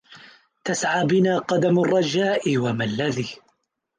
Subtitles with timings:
[0.63, 3.37] تسعى بنا قدم الرجاء وما الذي